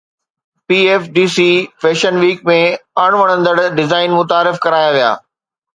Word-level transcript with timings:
PFDC 0.71 1.35
fashion 1.85 2.17
week 2.23 2.43
۾ 2.53 2.57
اڻ 3.05 3.21
وڻندڙ 3.21 3.55
design 3.81 4.11
متعارف 4.19 4.63
ڪرايا 4.67 4.89
ويا 4.99 5.11